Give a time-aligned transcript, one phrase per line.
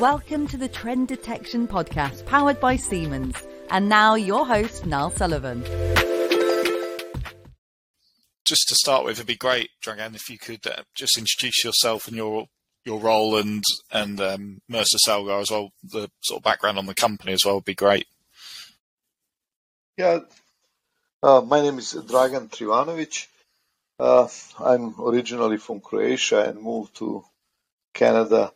[0.00, 3.34] Welcome to the Trend Detection Podcast powered by Siemens.
[3.68, 5.64] And now your host, Niall Sullivan.
[8.44, 12.06] Just to start with, it'd be great, Dragan, if you could uh, just introduce yourself
[12.06, 12.46] and your
[12.84, 16.94] your role and and um, Mercer Celgar as well, the sort of background on the
[16.94, 18.06] company as well would be great.
[19.96, 20.20] Yeah,
[21.24, 23.26] uh, my name is Dragan Trivanovic.
[23.98, 24.28] Uh,
[24.60, 27.24] I'm originally from Croatia and moved to
[27.94, 28.52] Canada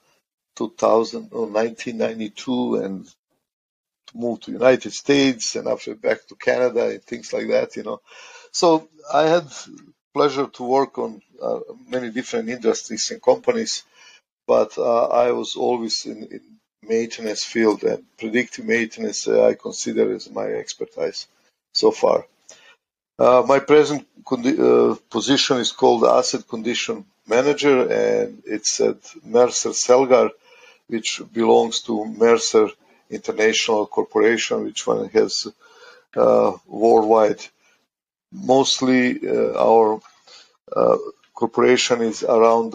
[0.57, 3.09] 2000 or 1992 and
[4.15, 8.01] moved to United States and after back to Canada and things like that, you know.
[8.53, 9.47] So I had
[10.13, 13.85] pleasure to work on uh, many different industries and companies,
[14.47, 16.41] but uh, I was always in, in,
[16.85, 19.29] maintenance field and predictive maintenance.
[19.29, 21.29] Uh, I consider as my expertise
[21.73, 22.27] so far.
[23.17, 29.71] Uh, my present condi- uh, position is called asset condition manager, and it's at Mercer
[29.71, 30.31] Celgar,
[30.93, 32.69] which belongs to Mercer
[33.11, 35.49] International Corporation, which one has
[36.15, 37.43] uh, worldwide.
[38.31, 40.01] Mostly, uh, our
[40.75, 40.97] uh,
[41.35, 42.75] corporation is around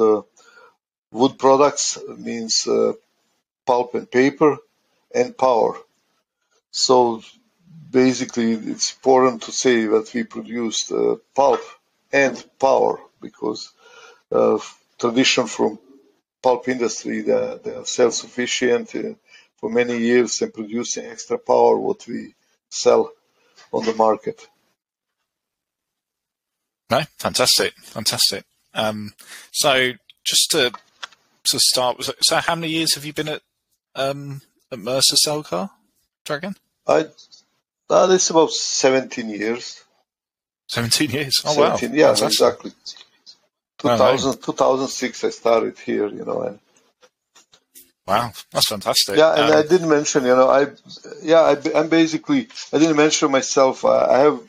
[1.12, 2.94] wood products, means uh,
[3.66, 4.58] pulp and paper,
[5.14, 5.76] and power.
[6.72, 7.24] So
[7.92, 11.62] basically, it's important to say that we produced uh, pulp
[12.12, 13.72] and power because
[14.32, 14.58] uh,
[15.00, 15.80] tradition from
[16.42, 19.14] pulp industry, they, they are self-sufficient uh,
[19.58, 22.34] for many years and producing extra power what we
[22.70, 23.12] sell
[23.72, 24.48] on the market.
[26.90, 28.46] No, fantastic, fantastic.
[28.74, 29.14] Um,
[29.52, 29.92] so
[30.26, 30.72] just to
[31.46, 33.42] to start, so how many years have you been at
[33.96, 34.42] um,
[34.72, 35.70] at Mercer Celgar,
[36.26, 36.56] Dragan?
[36.88, 37.08] I
[37.90, 39.84] uh, it's about seventeen years.
[40.68, 41.42] Seventeen years.
[41.46, 41.96] Oh 17, wow!
[41.96, 42.26] Yeah, fantastic.
[42.26, 42.72] exactly.
[43.80, 46.60] 2000, 2006 I started here, you know, and
[48.08, 49.18] Wow, that's fantastic.
[49.18, 50.68] Yeah, and um, I didn't mention, you know, I,
[51.22, 53.84] yeah, I, am basically, I didn't mention myself.
[53.84, 54.40] I, I have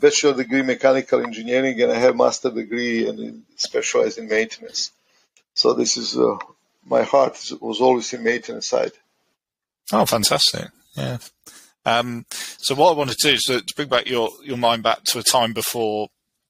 [0.00, 4.90] bachelor degree mechanical engineering and I have master degree and specialized in maintenance.
[5.54, 6.38] So this is uh,
[6.84, 8.92] my heart was always in maintenance side.
[9.92, 10.68] Oh, fantastic!
[10.96, 11.18] Yeah.
[11.84, 15.04] Um, so what I want to do is to, bring back your your mind back
[15.04, 16.08] to a time before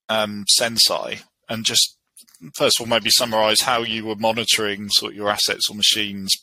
[0.08, 1.96] um, Senseye and just
[2.54, 6.36] first of all, maybe summarize how you were monitoring sort of your assets or machines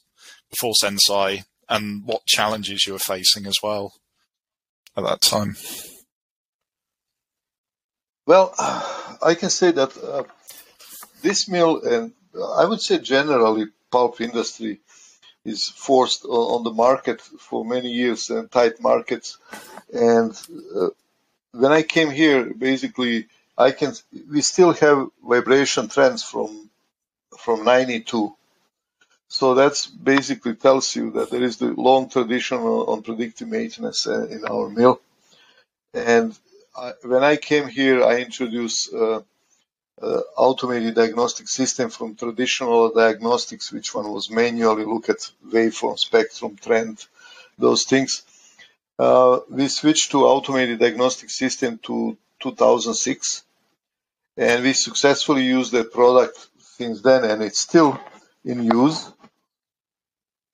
[0.49, 3.93] before Senseye and what challenges you were facing as well
[4.95, 5.55] at that time.
[8.25, 8.53] Well,
[9.21, 10.23] I can say that uh,
[11.21, 12.13] this mill, and
[12.57, 14.79] I would say generally, pulp industry
[15.45, 19.37] is forced on, the market for many years and tight markets.
[19.93, 20.37] And
[20.75, 20.89] uh,
[21.51, 23.93] when I came here, basically I can
[24.31, 26.69] we still have vibration trends from
[27.37, 28.35] from 92.
[29.29, 34.27] So that's basically tells you that there is the long tradition on, predictive maintenance uh,
[34.27, 35.01] in our mill.
[35.93, 36.37] And
[36.77, 39.21] I, when I came here, I introduced uh,
[40.01, 46.55] uh, automated diagnostic system from traditional diagnostics, which one was manually look at waveform, spectrum,
[46.61, 47.05] trend,
[47.57, 48.23] those things.
[48.97, 53.43] Uh, we switched to automated diagnostic system to 2006
[54.37, 57.99] and we successfully used that product since then and it's still
[58.45, 59.11] in use.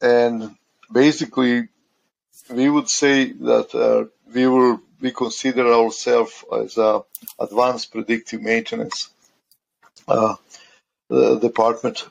[0.02, 0.56] And
[0.92, 1.68] basically
[2.50, 7.04] we would say that uh, we will we consider ourselves as a
[7.38, 9.10] advanced predictive maintenance
[10.08, 10.36] uh,
[11.10, 12.06] department.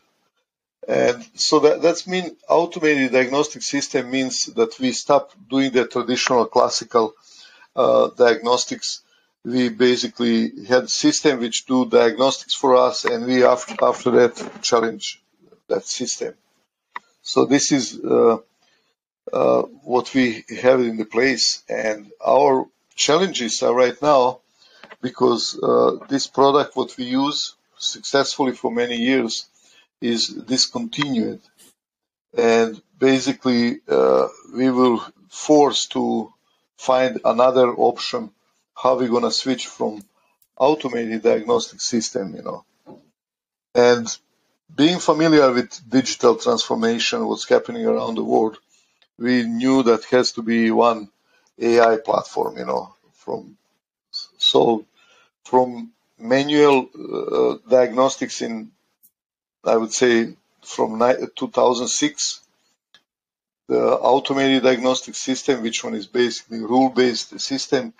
[0.86, 6.44] And so that that's mean automated diagnostic system means that we stop doing the traditional
[6.46, 7.14] classical
[7.74, 9.02] uh, diagnostics
[9.44, 14.62] we basically had a system which do diagnostics for us and we after, after that
[14.62, 15.20] challenge
[15.68, 16.34] that system.
[17.22, 18.38] So this is uh,
[19.32, 24.40] uh, what we have in the place and our challenges are right now
[25.00, 29.46] because uh, this product what we use successfully for many years
[30.00, 31.40] is discontinued.
[32.36, 36.32] And basically uh, we will force to
[36.76, 38.30] find another option
[38.74, 40.02] how we're going to switch from
[40.56, 42.64] automated diagnostic system, you know.
[43.74, 44.06] And
[44.74, 48.58] being familiar with digital transformation, what's happening around the world,
[49.18, 51.08] we knew that has to be one
[51.58, 53.56] AI platform, you know, from
[54.38, 54.84] so
[55.44, 58.70] from manual uh, diagnostics in,
[59.64, 60.98] I would say, from
[61.36, 62.40] 2006,
[63.68, 67.92] the automated diagnostic system, which one is basically rule-based system,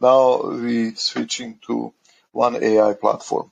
[0.00, 1.92] now we switching to
[2.32, 3.50] one AI platform.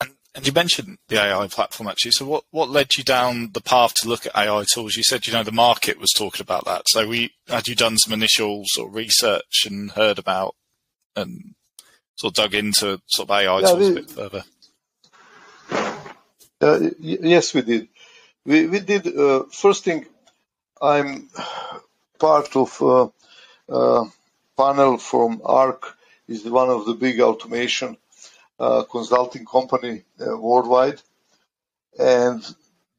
[0.00, 2.12] And and you mentioned the AI platform actually.
[2.12, 4.96] So what, what led you down the path to look at AI tools?
[4.96, 6.84] You said, you know, the market was talking about that.
[6.86, 10.54] So we, had you done some initial sort of research and heard about
[11.16, 11.54] and
[12.16, 14.44] sort of dug into sort of AI yeah, tools we, a bit further?
[16.60, 17.88] Uh, yes, we did.
[18.46, 20.06] We, we did, uh, first thing,
[20.80, 21.28] I'm
[22.18, 23.12] part of a,
[23.72, 24.04] a
[24.56, 25.96] panel from ARC,
[26.28, 27.96] is one of the big automation
[28.58, 31.00] uh, consulting company uh, worldwide,
[31.98, 32.42] and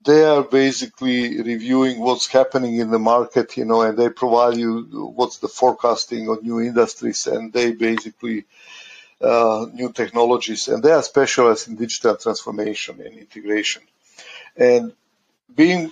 [0.03, 5.11] they are basically reviewing what's happening in the market, you know, and they provide you
[5.15, 8.45] what's the forecasting of new industries, and they basically
[9.21, 13.81] uh, new technologies, and they are specialized in digital transformation and integration.
[14.57, 14.93] And
[15.55, 15.91] being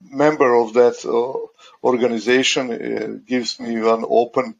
[0.00, 4.54] member of that uh, organization uh, gives me an open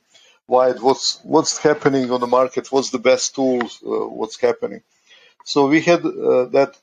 [0.49, 4.83] wide what's what's happening on the market, what's the best tools, uh, what's happening.
[5.45, 6.77] So we had uh, that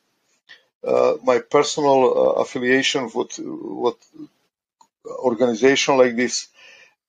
[0.84, 3.98] uh, my personal uh, affiliation with what
[5.04, 6.48] organization like this,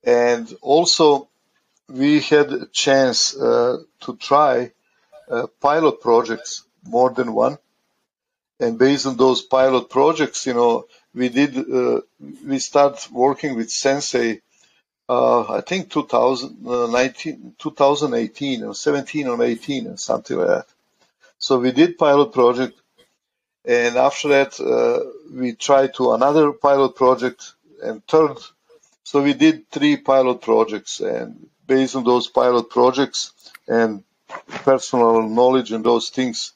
[0.03, 1.29] and also
[1.89, 4.73] we had a chance uh, to try
[5.31, 7.59] uh, pilot projects, more than one,
[8.61, 11.55] and based on those pilot projects, you know, we did
[12.47, 14.41] we start working with Senseye
[15.09, 20.67] uh, I think 2019, 2018 or 17 or 18 or something like that.
[21.39, 22.81] So we did pilot project,
[23.65, 28.39] and after that uh, we tried to another pilot project and third.
[29.05, 33.33] So we did three pilot projects, and based on those pilot projects
[33.69, 34.03] and
[34.49, 36.53] personal knowledge and those things,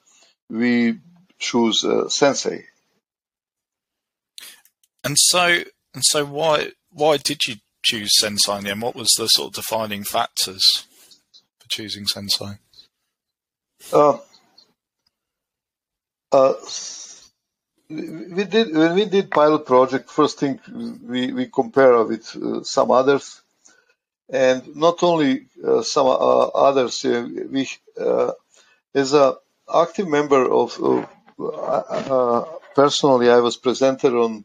[0.48, 0.98] we
[1.38, 2.64] choose uh, Senseye.
[5.04, 5.62] And so,
[5.94, 8.82] and so, why why did you choose Senseye end?
[8.82, 10.86] What was the sort of defining factors
[11.58, 12.58] for choosing Senseye?
[13.92, 14.18] Uh,
[16.32, 16.54] uh,
[17.88, 20.10] we did when we did pilot project.
[20.10, 20.60] First thing
[21.02, 23.40] we we compare with uh, some others,
[24.28, 27.04] and not only uh, some uh, others.
[27.04, 27.68] Uh, we
[28.94, 29.36] as a
[29.72, 30.78] active member of
[32.74, 34.44] personally, I was presented on.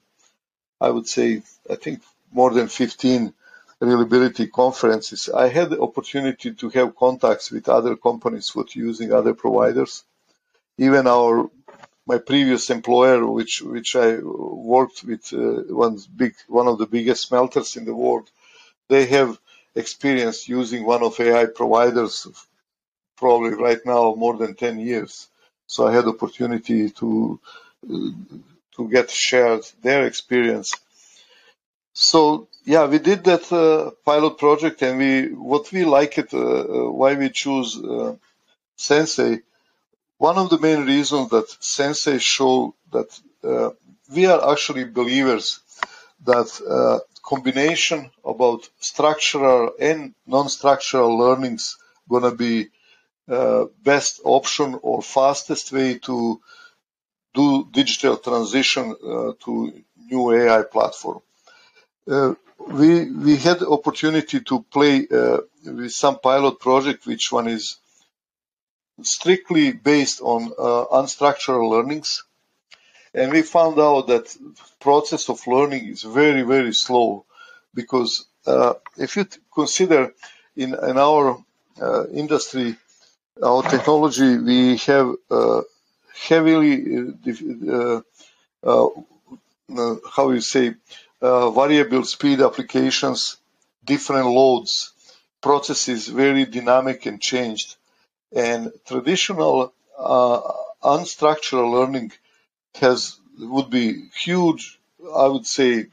[0.82, 2.02] I would say I think
[2.36, 3.34] more than 15
[3.80, 9.34] reliability conferences, I had the opportunity to have contacts with other companies with using other
[9.34, 10.04] providers.
[10.78, 11.50] Even our
[12.08, 14.18] my previous employer, which which I
[14.74, 18.30] worked with, uh, one big one of the biggest smelters in the world,
[18.90, 19.40] they have
[19.76, 22.28] experience using one of AI providers,
[23.18, 25.28] probably right now more than 10 years.
[25.68, 27.40] So I had opportunity to
[27.92, 28.12] uh,
[28.76, 30.74] to get shared their experience
[31.96, 36.40] so yeah, we did that uh, pilot project, and we what we like it, uh,
[36.40, 38.16] uh, why we choose uh,
[38.80, 39.42] Senseye.
[40.20, 43.10] One of the main reasons that Senseye show that
[43.44, 43.72] uh,
[44.16, 45.62] we are actually believers
[46.26, 51.78] that uh, combination about structural and non-structural learnings
[52.10, 52.70] gonna be
[53.84, 56.42] best option or fastest way to
[57.36, 58.96] do digital transition
[59.44, 59.74] to
[60.12, 61.22] new AI platform.
[62.08, 62.36] Uh,
[62.68, 67.78] we we had opportunity to play uh, with some pilot project, which one is
[69.02, 72.24] strictly based on uh, unstructured learnings,
[73.14, 74.36] and we found out that
[74.80, 77.26] process of learning is very very slow
[77.74, 80.14] because uh, if you consider
[80.56, 81.44] in in our
[81.82, 82.76] uh, industry,
[83.44, 85.62] our technology, we have uh,
[86.14, 87.14] heavily
[90.16, 90.76] how you say
[91.22, 93.38] uh, variable speed applications,
[93.84, 94.94] different loads,
[95.42, 97.76] processes very dynamic and changed.
[98.32, 100.42] And traditional uh,
[100.84, 102.12] unstructured learning
[102.76, 104.80] has would be huge,
[105.14, 105.88] I would say,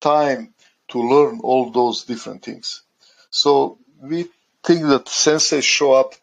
[0.00, 0.54] time
[0.88, 2.82] to learn all those different things.
[3.30, 4.28] So we
[4.64, 6.14] think that Senseye show up,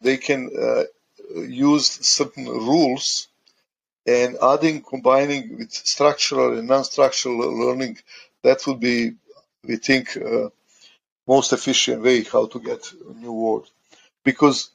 [0.00, 0.84] they can uh,
[1.36, 3.28] use certain rules
[4.06, 7.98] and adding, combining with structural and non-structural learning,
[8.42, 9.14] that would be,
[9.64, 10.48] we think, uh,
[11.26, 13.64] most efficient way how to get a new word.
[14.22, 14.70] Because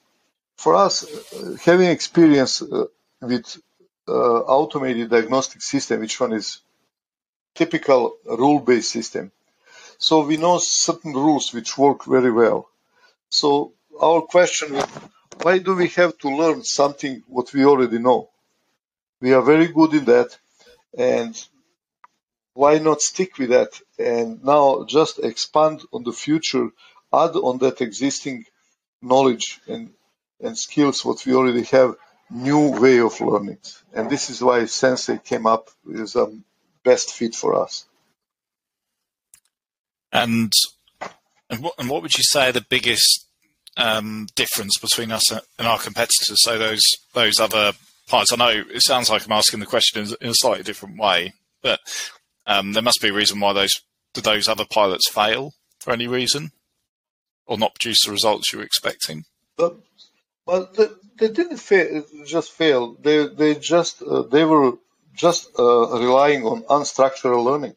[0.57, 2.85] for us, uh, having experience uh,
[3.21, 3.61] with
[4.07, 6.59] uh, automated diagnostic system, which one is
[7.53, 9.31] typical rule-based system,
[9.99, 12.69] so we know certain rules which work very well.
[13.29, 14.85] So our question is,
[15.41, 18.29] why do we have to learn something what we already know?
[19.21, 20.37] We are very good in that,
[20.97, 21.35] and
[22.53, 26.69] why not stick with that and now just expand on the future,
[27.13, 28.45] add on that existing
[29.01, 29.91] knowledge and,
[30.41, 31.95] and skills what we already have
[32.29, 33.59] new way of learning.
[33.93, 36.37] And this is why Senseye came up with a
[36.83, 37.85] best fit for us.
[40.11, 40.51] And
[41.49, 43.25] and what, and what would you say the biggest
[43.77, 46.43] um, difference between us and our competitors?
[46.43, 46.83] So those
[47.13, 47.73] those other
[48.09, 48.33] pilots.
[48.33, 51.79] I know it sounds like I'm asking the question in a slightly different way, but
[52.45, 53.81] um, there must be a reason why those
[54.13, 56.51] did those other pilots fail for any reason,
[57.45, 59.23] or not produce the results you were expecting.
[59.55, 59.77] But,
[60.45, 60.87] well, they,
[61.19, 62.95] they didn't fail, just fail.
[62.99, 64.73] They they just uh, they were
[65.13, 67.75] just uh, relying on unstructured learning,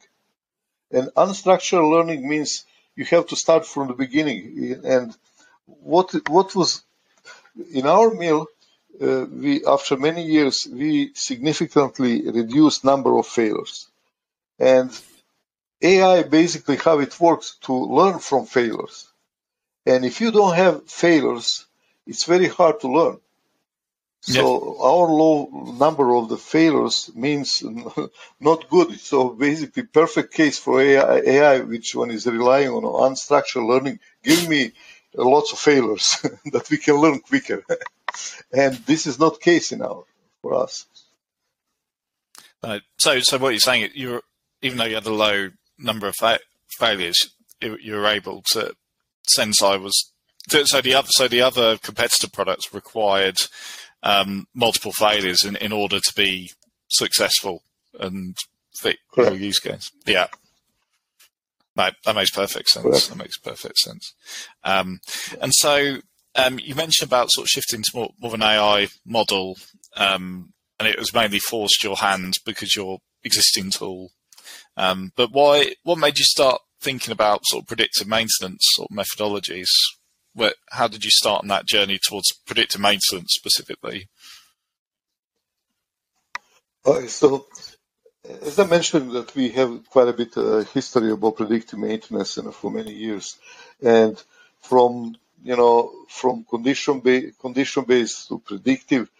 [0.91, 2.65] and unstructured learning means
[2.97, 4.81] you have to start from the beginning.
[4.85, 5.15] And
[5.67, 6.83] what what was
[7.73, 8.47] in our mill,
[9.01, 13.89] uh, we after many years we significantly reduced number of failures,
[14.59, 14.91] and
[15.83, 19.09] AI basically how it works to learn from failures.
[19.87, 21.67] And if you don't have failures,
[22.07, 23.19] it's very hard to learn.
[24.23, 27.65] So our low number of the failures means
[28.41, 29.01] not good.
[29.01, 33.99] So basically, perfect case for AI, AI which one is relying on unstructured learning.
[34.23, 34.73] Give me
[35.15, 36.19] lots of failures
[36.53, 37.65] that we can learn quicker,
[38.53, 40.05] and this is not case in our
[40.41, 40.87] for us.
[42.63, 42.83] Right.
[42.99, 44.23] So, so what you're saying, you're
[44.61, 46.41] even though you had a low number of fa-
[46.79, 48.75] failures, you, you were able to.
[49.39, 50.13] Senseye was
[50.65, 53.39] so the other so the other competitor products required
[54.03, 56.51] um, multiple failures in, in order to be
[56.89, 57.63] successful
[57.99, 58.37] and
[58.75, 59.91] fit your use case.
[60.07, 60.27] Yeah.
[61.77, 62.85] That, that makes perfect sense.
[62.85, 63.09] Correct.
[63.09, 64.13] That makes perfect sense.
[64.63, 65.01] Um,
[65.41, 65.99] and so
[66.59, 69.57] you mentioned about sort of shifting to more, of an AI model,
[69.97, 74.11] um, and it was mainly forced your hand because your existing tool.
[74.77, 75.75] Um, but why?
[75.83, 79.69] What made you start thinking about sort of predictive maintenance or methodologies
[80.35, 84.09] where, how did you start on that journey towards predictive maintenance specifically?
[87.07, 87.47] So,
[88.43, 92.39] as I mentioned, that we have quite a bit of uh, history about predictive maintenance
[92.53, 93.39] for many years,
[93.81, 94.21] and
[94.61, 99.11] from you know from condition based condition based to predictive,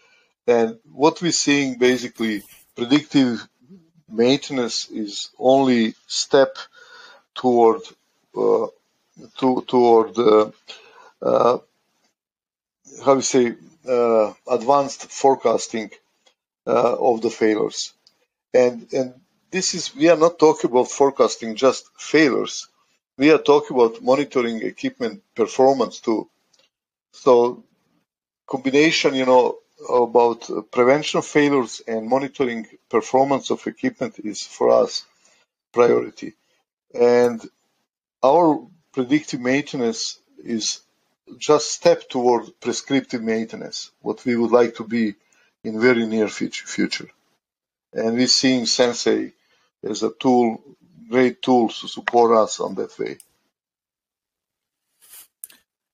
[0.47, 2.43] and what we're seeing basically
[2.75, 3.47] predictive
[4.09, 6.57] maintenance is only step
[7.35, 7.81] toward
[8.35, 8.67] uh,
[9.37, 10.51] to, toward uh,
[11.21, 11.57] uh,
[13.03, 13.55] how you say,
[13.87, 15.89] uh, advanced forecasting
[16.67, 17.93] uh, of the failures.
[18.53, 19.13] And, and
[19.51, 22.67] this is, we are not talking about forecasting just failures.
[23.17, 26.29] We are talking about monitoring equipment performance too.
[27.11, 27.63] So
[28.47, 35.05] combination, you know, about prevention failures and monitoring performance of equipment is for us
[35.73, 36.33] priority.
[36.93, 37.41] And
[38.23, 40.81] our predictive maintenance is
[41.37, 45.15] just step toward prescriptive maintenance, what we would like to be
[45.63, 47.09] in very near future.
[47.93, 49.33] And we're seeing Senseye
[49.83, 50.61] as a tool,
[51.09, 53.17] great tools to support us on that way.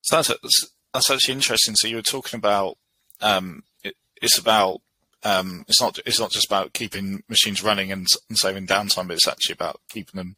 [0.02, 1.76] So that's, that's actually interesting.
[1.76, 2.78] So you were talking about
[3.22, 4.82] um, it, it's about
[5.24, 9.16] um, it's not it's not just about keeping machines running and, and saving downtime, but
[9.16, 10.36] it's actually about keeping them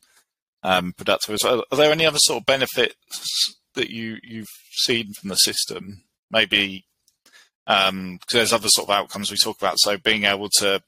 [0.63, 1.63] um, productive as well.
[1.71, 6.03] Are there any other sort of benefits that you you've seen from the system?
[6.29, 6.85] Maybe
[7.65, 9.79] because um, there's other sort of outcomes we talk about.
[9.79, 10.81] So being able to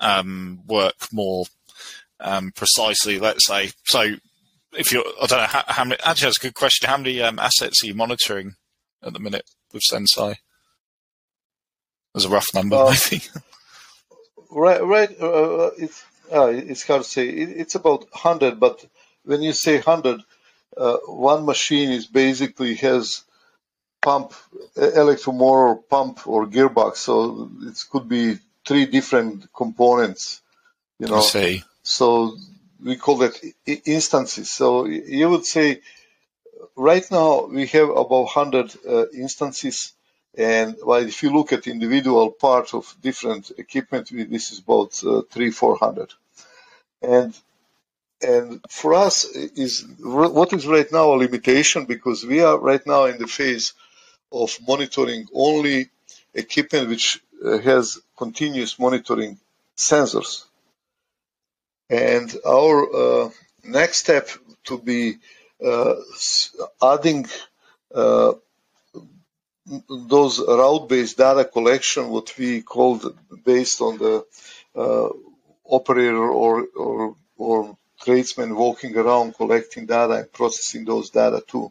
[0.00, 1.46] um, work more
[2.20, 3.70] um, precisely, let's say.
[3.84, 4.14] So
[4.76, 6.00] if you're, I don't know how, how many.
[6.02, 6.88] Actually, that's a good question.
[6.88, 8.54] How many um, assets are you monitoring
[9.02, 10.36] at the minute with Senseye?
[12.14, 13.24] There's a rough number, uh, maybe.
[14.50, 15.20] right, right.
[15.20, 17.28] Uh, it's uh, it's hard to say.
[17.28, 18.84] It, it's about hundred, but
[19.24, 20.20] when you say hundred,
[20.76, 23.22] uh, one machine is basically has
[24.00, 24.32] pump,
[24.76, 26.96] electromotor pump or gearbox.
[26.96, 30.40] So it could be three different components,
[30.98, 31.16] you know.
[31.16, 31.64] I see.
[31.82, 32.36] So
[32.82, 34.50] we call that instances.
[34.50, 35.80] So you would say
[36.76, 39.92] right now we have about 100 uh, instances.
[40.36, 45.22] And well, if you look at individual parts of different equipment, this is about uh,
[45.30, 46.12] three, 400.
[47.02, 47.34] And
[48.22, 53.06] and for us is what is right now a limitation because we are right now
[53.06, 53.72] in the phase
[54.30, 55.88] of monitoring only
[56.34, 59.38] equipment which uh, has continuous monitoring
[59.76, 60.44] sensors
[61.90, 63.30] and our uh,
[63.64, 64.28] next step
[64.64, 65.16] to be
[65.64, 65.94] uh,
[66.82, 67.26] adding
[67.94, 68.32] uh,
[69.88, 74.24] those route-based data collection, what we called based on the
[74.76, 75.08] uh,
[75.68, 81.70] operator or, or, or tradesmen walking around collecting data and processing those data too.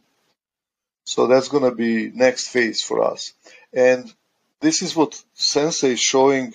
[1.06, 3.34] So that's going to be next phase for us.
[3.74, 4.14] And
[4.62, 6.54] this is what Senseye is showing.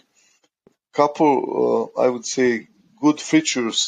[0.93, 2.69] Couple, uh, I would say,
[3.05, 3.79] good features.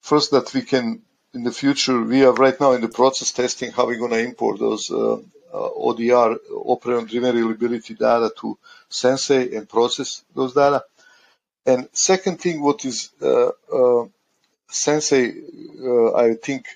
[0.00, 0.86] First, that we can
[1.34, 1.98] in the future.
[2.02, 5.14] We are right now in the process testing how we're going to import those uh,
[5.14, 6.36] uh, ODR
[6.72, 8.58] operand driven reliability data to
[8.90, 10.84] Senseye and process those data.
[11.64, 14.06] And second thing, what is uh, uh,
[14.70, 15.28] Senseye,
[15.90, 16.66] uh, I think,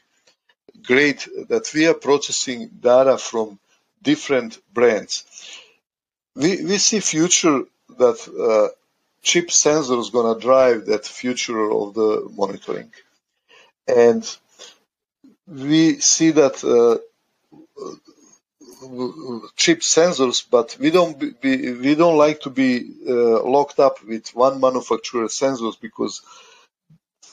[0.82, 3.58] great that we are processing data from
[4.02, 5.24] different brands.
[6.34, 7.62] We, we see future
[7.98, 8.18] that
[9.30, 12.90] chip sensors going to drive that future of the monitoring.
[13.88, 14.22] And
[15.46, 16.98] we see that uh,
[19.56, 22.70] chip sensors, but we don't be, we don't like to be
[23.08, 26.22] uh, locked up with one manufacturer sensors because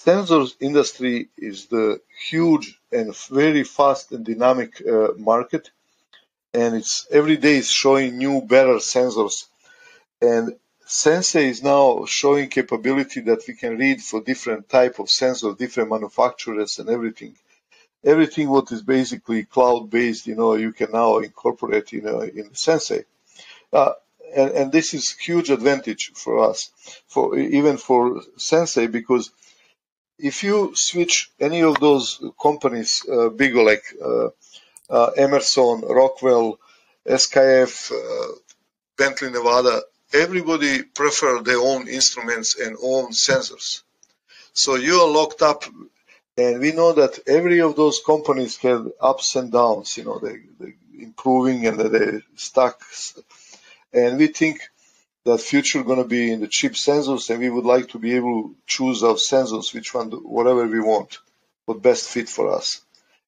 [0.05, 5.69] sensors industry is the huge and very fast and dynamic uh, market,
[6.53, 9.45] and it's every day is showing new better sensors,
[10.21, 15.57] and Senseye is now showing capability that we can read for different type of sensors,
[15.57, 17.35] different manufacturers, and everything
[18.03, 23.05] everything what is basically cloud based, you know, you can now incorporate in, in Senseye.
[23.71, 23.93] Uh,
[24.35, 26.69] and, and, this is huge advantage for us,
[27.07, 29.31] for even for Senseye, because
[30.17, 34.27] if you switch any of those companies, uh, big like uh,
[34.89, 36.59] uh, Emerson, Rockwell,
[37.07, 38.35] SKF, uh,
[38.97, 39.81] Bentley Nevada,
[40.13, 43.81] everybody prefer their own instruments and own sensors.
[44.53, 45.63] So you are locked up
[46.37, 50.37] and we know that every of those companies have ups and downs, you know, they,
[50.59, 52.81] they improving and they stuck.
[53.91, 54.61] And we think
[55.25, 58.15] that future going to be in the chip sensors and we would like to be
[58.15, 61.19] able to choose our sensors, which one, whatever we want,
[61.65, 62.81] what best fit for us.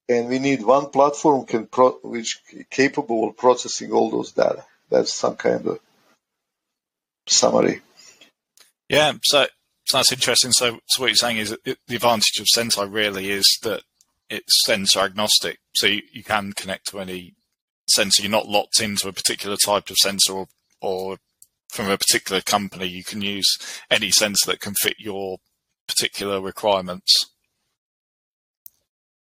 [0.10, 4.64] And we need one platform can pro, which capable of processing all those data.
[4.90, 5.80] That's some kind of
[7.28, 7.82] summary.
[8.90, 9.14] Yeah.
[9.24, 9.48] So
[9.86, 10.52] so that's interesting.
[10.52, 13.84] So, so what you're saying is it, the advantage of Senseye really is that
[14.30, 15.60] it's sensor agnostic.
[15.76, 17.36] So you, you, can connect to any
[17.88, 18.24] sensor.
[18.24, 20.48] You're not locked into a particular type of sensor or,
[20.82, 21.18] or
[21.70, 22.88] from a particular company.
[22.88, 23.58] You can use
[23.92, 25.38] any sensor that can fit your
[25.88, 27.30] particular requirements.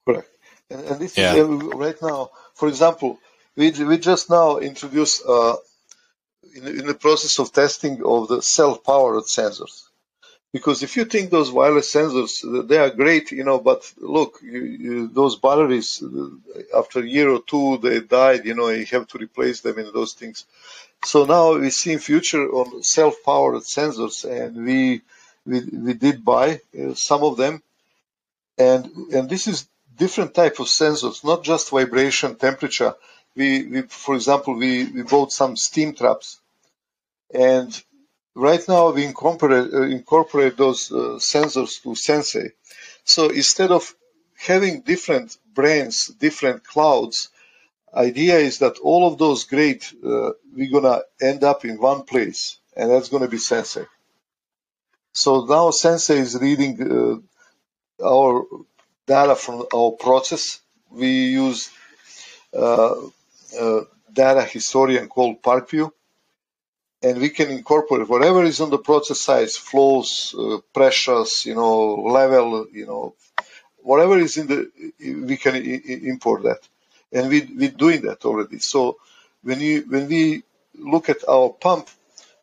[0.08, 0.28] Correct.
[0.70, 1.34] And, and this yeah.
[1.34, 3.18] is uh, right now, for example,
[3.56, 5.56] we, we just now introduced uh,
[6.56, 9.86] in, in the process of testing of the self-powered sensors.
[10.56, 12.32] Because if you think those wireless sensors
[12.68, 16.02] they are great you know but look you, you, those batteries
[16.74, 19.92] after a year or two they died you know you have to replace them in
[19.92, 20.46] those things.
[21.04, 25.02] So now we see in future on self-powered sensors and we
[25.44, 27.62] we, we did buy uh, some of them.
[28.56, 29.68] And and this is
[30.04, 32.94] different type of sensors not just vibration temperature.
[33.34, 36.38] We, we for example we, we bought some steam traps
[37.34, 37.72] and
[38.34, 42.52] Right now, we incorporate, uh, incorporate those uh, sensors to Senseye.
[43.04, 43.94] So instead of
[44.38, 47.28] having different brains, different clouds,
[47.94, 52.58] idea is that all of those great, uh, we're gonna end up in one place,
[52.76, 53.86] and that's gonna be Senseye.
[55.14, 58.44] So now Senseye is reading uh, our
[59.06, 60.60] data from our process.
[60.90, 61.08] We
[61.44, 61.70] use
[62.54, 62.94] uh,
[63.60, 63.80] uh,
[64.12, 65.90] data historian called PARCview
[67.06, 71.94] and we can incorporate whatever is on the process side, flows, uh, pressures, you know,
[72.20, 73.14] level, you know,
[73.78, 74.58] whatever is in the,
[75.30, 75.54] we can
[76.12, 76.60] import that,
[77.12, 78.58] and we we're doing that already.
[78.58, 78.96] So
[79.42, 80.42] when you when we
[80.74, 81.88] look at our pump,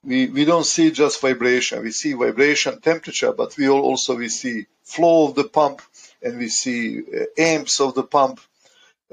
[0.04, 1.84] we we don't see just vibration.
[1.84, 5.82] We see vibration, temperature, but we also we see flow of the pump,
[6.21, 8.39] and we see uh, amps of the pump.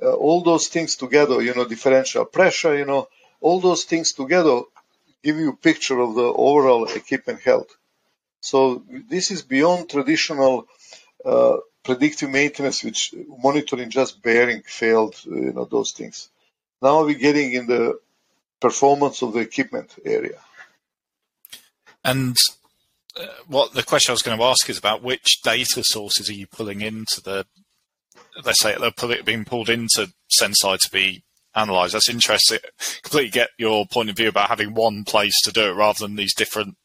[0.00, 3.08] Uh, all those things together, you know, differential pressure, you know,
[3.40, 4.62] all those things together
[5.22, 7.76] give you a picture of the overall equipment health.
[8.40, 10.66] So this is beyond traditional
[11.24, 16.28] uh, predictive maintenance, which monitoring just bearing failed, you know, those things.
[16.82, 17.98] Now we're getting in the
[18.60, 20.38] performance of the equipment area.
[22.04, 22.36] And
[23.16, 26.34] uh, what the question I was going to ask is about which data sources are
[26.34, 27.46] you pulling into the,
[28.44, 31.22] let's say they're being pulled into Senseye to be
[31.54, 31.92] analyze.
[31.92, 32.58] That's interesting.
[33.02, 36.16] Completely get your point of view about having one place to do it rather than
[36.16, 36.76] these different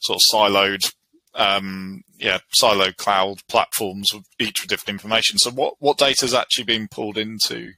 [0.00, 0.92] sort of siloed,
[1.34, 5.38] um, yeah, siloed cloud platforms, with each with different information.
[5.38, 7.72] So, what what data is actually being pulled into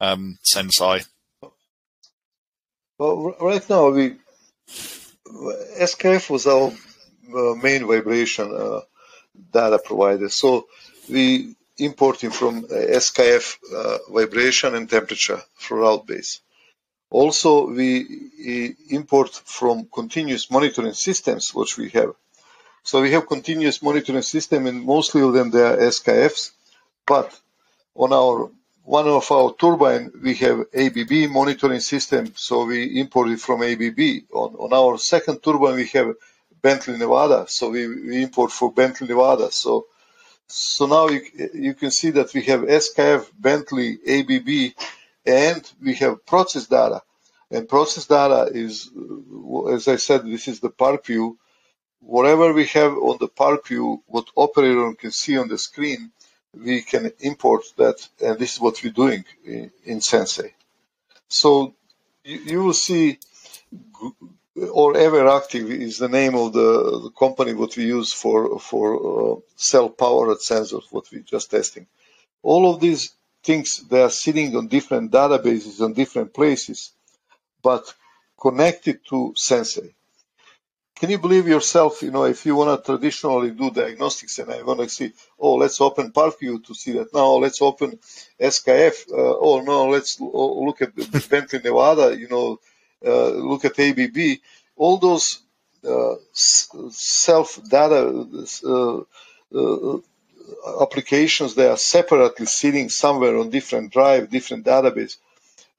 [0.00, 1.06] um, Senseye?
[2.98, 4.16] Well, right now we
[5.28, 6.72] SKF was our
[7.34, 8.80] uh, main vibration uh,
[9.52, 10.28] data provider.
[10.28, 10.66] So
[11.08, 12.68] we importing from uh,
[13.04, 15.40] SKF uh, vibration and temperature
[15.70, 16.40] route base.
[17.10, 22.14] Also, we import from continuous monitoring systems, which we have.
[22.84, 26.52] So we have continuous monitoring system, and mostly of them they are SKFs.
[27.06, 27.38] But
[27.94, 28.50] on our
[28.84, 34.00] one of our turbine, we have ABB monitoring system, so we import it from ABB.
[34.32, 36.14] On, on our second turbine, we have
[36.62, 39.50] Bentley Nevada, so we, we import for Bentley Nevada.
[39.50, 39.86] So
[40.50, 41.22] so now you,
[41.54, 44.74] you can see that we have SKF, Bentley, ABB,
[45.26, 47.02] and we have process data.
[47.50, 48.90] And process data is,
[49.70, 51.36] as I said, this is the PARCview.
[52.00, 56.12] Whatever we have on the PARCview, what operator can see on the screen,
[56.54, 60.52] we can import that, and this is what we're doing in, in Senseye.
[61.28, 61.74] So
[62.24, 63.18] you, you will see
[64.68, 69.40] or Everactive is the name of the, the, company what we use for for uh,
[69.56, 71.86] cell powered sensors what we just testing.
[72.42, 76.92] All of these things they are sitting on different databases on different places
[77.62, 77.94] but
[78.40, 79.92] connected to Senseye.
[80.96, 84.62] Can you believe yourself you know if you want to traditionally do diagnostics and i
[84.62, 87.98] want to see oh let's open PARCview to see that now let's open
[88.38, 90.94] skf uh, oh no let's look at
[91.30, 92.58] bentley nevada you know
[93.02, 94.40] look at ABB,
[94.76, 95.42] all those
[95.86, 98.06] uh, self data
[98.64, 99.98] uh,
[100.82, 105.16] applications they are separately sitting somewhere on different drive, different database,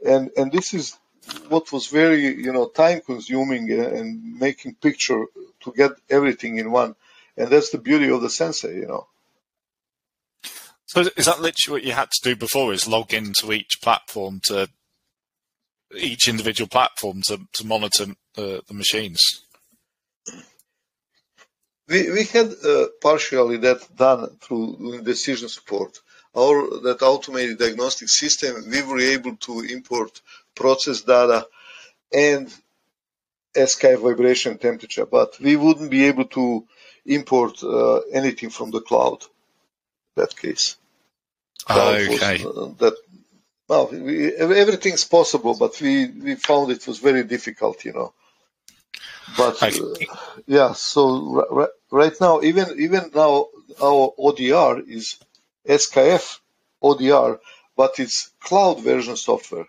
[0.05, 0.97] and and this is
[1.49, 5.25] what was very you know time consuming and making picture
[5.62, 6.95] to get everything in one,
[7.38, 9.07] and that's the beauty of the Senseye, you know.
[10.86, 12.73] So is that literally what you had to do before?
[12.73, 14.67] Is log into each platform to
[15.95, 19.21] each individual platform to, to monitor the, the machines?
[21.88, 25.99] We, we had uh, partially that done through decision support.
[26.36, 30.21] Our that automated diagnostic system, we were able to import
[30.56, 31.45] process data
[32.13, 32.54] and
[33.54, 36.65] SKF vibration temperature, but we wouldn't be able to
[37.06, 39.25] import uh, anything from the cloud.
[40.15, 40.77] That case.
[41.67, 42.43] That okay.
[42.43, 42.95] Was, uh, that
[43.71, 48.13] well, we, everything's possible, but we, we found it was very difficult, you know.
[49.38, 49.95] But uh,
[50.45, 51.03] yeah, so
[51.60, 53.47] r- right now, even even now,
[53.81, 55.05] our ODR is
[55.65, 56.39] SKF
[56.84, 57.39] ODR,
[57.77, 59.67] but it's cloud version software,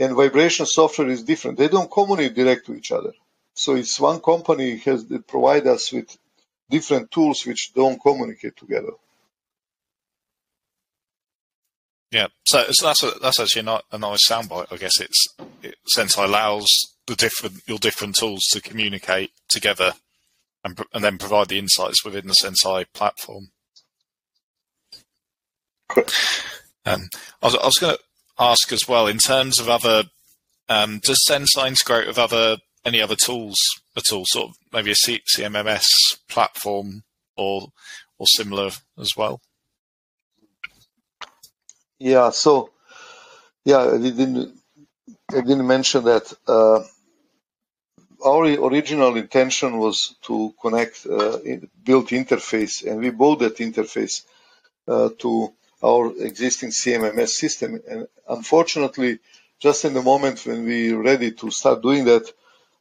[0.00, 1.58] and vibration software is different.
[1.58, 3.12] They don't communicate direct to each other.
[3.54, 6.08] So it's one company has provide us with
[6.70, 8.94] different tools which don't communicate together.
[12.10, 14.72] Yeah, so, so that's a, that's actually not a nice soundbite.
[14.72, 15.28] I guess it's
[15.62, 15.74] it,
[16.16, 16.66] allows
[17.06, 19.92] the different your different tools to communicate together
[20.64, 23.48] and and then provide the insights within the Senseye platform.
[26.86, 27.08] Um,
[27.42, 28.02] I was, I was going to
[28.38, 30.04] ask as well in terms of other.
[30.70, 33.56] Um, does Senseye integrate with other any other tools
[33.96, 34.24] at all?
[34.26, 35.84] Sort of maybe a CMMS
[36.28, 37.02] platform
[37.36, 37.68] or
[38.18, 39.40] or similar as well.
[41.98, 42.30] Yeah.
[42.30, 42.70] So,
[43.64, 44.58] yeah, we didn't,
[45.30, 46.32] I didn't mention that.
[46.46, 46.84] Uh,
[48.24, 51.38] our original intention was to connect uh,
[51.84, 54.22] built interface, and we bought that interface
[54.88, 55.52] uh, to
[55.84, 57.80] our existing CMMS system.
[57.88, 59.20] And unfortunately,
[59.60, 62.32] just in the moment when we are ready to start doing that,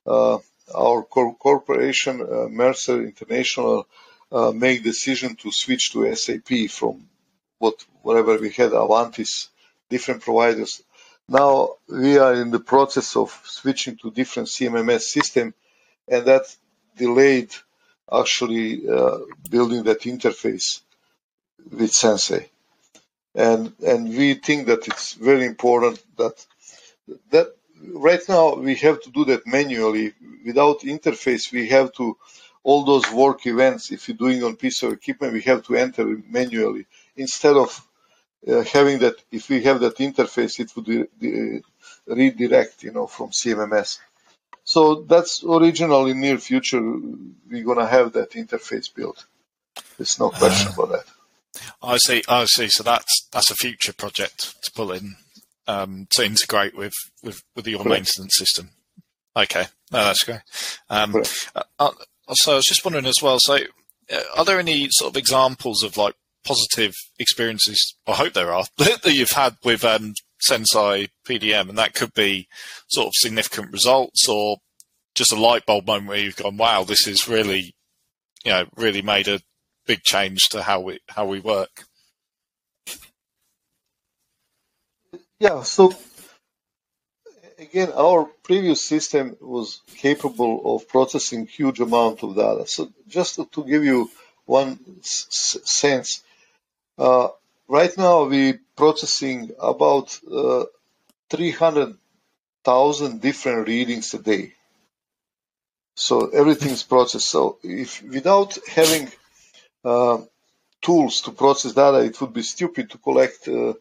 [0.06, 0.38] uh,
[0.76, 3.88] our cor- corporation, uh, Mercer International,
[4.32, 7.08] uh, made decision to switch to SAP from
[7.60, 9.48] what whatever we had, Avantis,
[9.90, 10.84] different providers.
[11.28, 15.54] Now we are in the process of switching to different CMMS system,
[16.08, 16.56] and that
[16.96, 17.52] delayed
[18.12, 20.82] actually uh, building that interface
[21.70, 22.48] with Senseye.
[23.36, 26.46] And and we think that it's very important that
[27.32, 27.56] that
[27.94, 30.14] right now we have to do that manually.
[30.46, 32.18] Without interface, we have to
[32.64, 33.92] all those work events.
[33.92, 36.86] If you're doing on piece of equipment, we have to enter manually
[37.18, 37.86] instead of
[38.48, 43.32] uh, having that, if we have that interface, it would uh, redirect, you know, from
[43.32, 44.00] CMMS.
[44.64, 46.82] So that's originally near future.
[46.82, 49.26] We're gonna have that interface built.
[49.98, 51.62] There's no question uh, about that.
[51.82, 52.22] I see.
[52.28, 52.68] I see.
[52.70, 55.16] So that's that's a future project to pull in
[55.68, 58.02] um, to integrate with with, with your Correct.
[58.02, 58.70] maintenance system.
[59.36, 60.42] Okay, no, that's great.
[60.90, 61.16] Um,
[61.56, 61.92] uh, uh,
[62.34, 63.38] so I was just wondering as well.
[63.40, 63.60] So,
[64.12, 66.16] uh, are there any sort of examples of like
[66.48, 70.14] positive experiences, I hope there are, that you've had with um,
[70.50, 72.48] Senseye PDM, and that could be
[72.88, 74.58] sort of significant results or
[75.16, 77.74] just a light bulb moment where you've gone, wow, this is really,
[78.46, 79.42] you know, really made a
[79.86, 81.86] big change to how we how we work.
[85.40, 85.94] Yeah, so
[87.58, 92.68] again, our previous system was capable of processing huge amount of data.
[92.68, 94.10] So just to, give you
[94.46, 96.24] one sense,
[96.98, 100.66] right now we're processing about uh,
[101.30, 104.54] 300,000 different readings a day.
[105.96, 107.30] So everything's processed.
[107.30, 109.12] So if without having
[109.84, 110.20] uh,
[110.82, 113.74] tools to process data, it would be stupid to collect uh,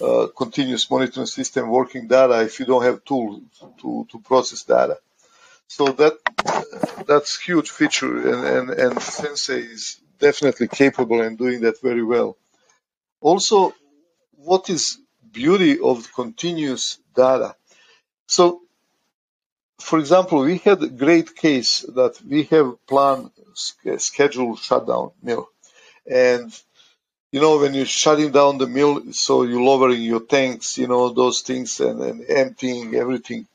[0.00, 3.42] uh, continuous monitoring system working data if you don't have tools
[3.80, 4.98] to, to process data.
[5.68, 6.14] So that
[7.06, 12.36] that's huge feature, and, and, and Senseye is definitely capable in doing that very well.
[13.20, 13.74] Also,
[14.36, 14.98] what is
[15.32, 17.54] beauty of continuous data?
[18.26, 18.62] So,
[19.78, 23.30] for example, we had a great case that we have planned
[23.96, 25.48] scheduled shutdown mill,
[26.06, 26.52] and
[27.32, 31.10] you know, when you're shutting down the mill, so you're lowering your tanks, you know,
[31.10, 33.46] those things and, and emptying everything.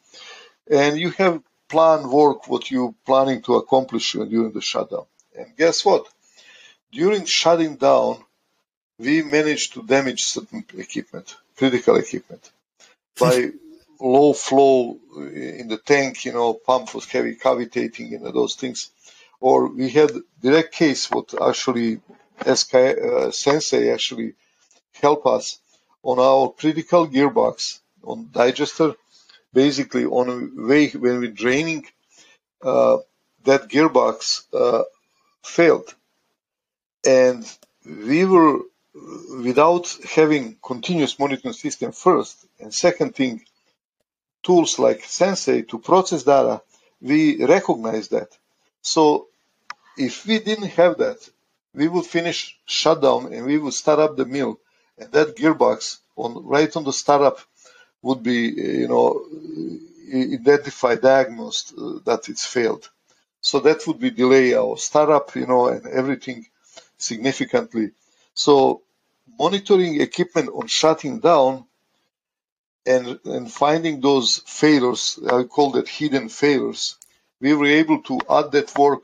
[0.72, 5.06] And you have planned work, what you're planning to accomplish during the shutdown.
[5.38, 6.08] And guess what?
[6.92, 8.24] During shutting down,
[8.98, 12.50] we managed to damage certain equipment, critical equipment,
[13.20, 13.52] by
[14.00, 18.92] low flow in the tank, you know, pump was heavy cavitating, you know, those things.
[19.40, 22.00] Or we had direct case what actually
[22.42, 24.34] SK, uh, Senseye actually
[24.94, 25.60] help us
[26.04, 28.94] on our critical gearbox on digester.
[29.54, 31.86] Basically, on a way when we're draining,
[32.62, 32.98] uh,
[33.46, 34.84] that gearbox uh,
[35.44, 35.96] failed,
[37.08, 37.46] and
[37.86, 38.60] we were
[39.44, 43.44] without having continuous monitoring system first, and second thing,
[44.44, 46.62] tools like Senseye to process data,
[47.02, 48.30] we recognize that.
[48.82, 49.28] So
[49.98, 51.18] if we didn't have that,
[51.74, 54.60] we would finish shutdown and we would start up the mill,
[54.98, 57.40] and that gearbox on right on the startup
[58.02, 58.50] would be,
[58.82, 59.26] you know,
[60.14, 62.90] identified, diagnosed uh, that it's failed.
[63.42, 66.46] So that would be delay our startup, you know, and everything
[66.98, 67.92] significantly.
[68.36, 68.84] So
[69.40, 71.66] monitoring equipment on shutting down
[72.86, 76.98] and, and finding those failures, I call that hidden failures,
[77.42, 79.02] we were able to add that work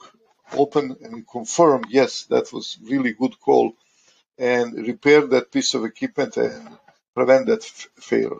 [0.53, 3.73] open and confirm, yes, that was really good call,
[4.37, 6.77] and repair that piece of equipment and
[7.15, 8.37] prevent that failure.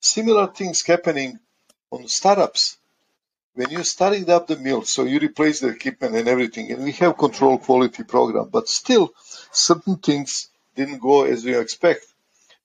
[0.00, 1.38] Similar things happening
[1.90, 2.78] on startups.
[3.56, 6.92] When you're starting up the mill, so you replace the equipment and everything, and we
[6.92, 9.14] have control quality program, but still
[9.50, 12.04] certain things didn't go as you expect.